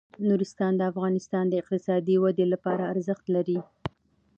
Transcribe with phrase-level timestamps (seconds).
[0.27, 3.59] نورستان د افغانستان د اقتصادي ودې لپاره ارزښت لري.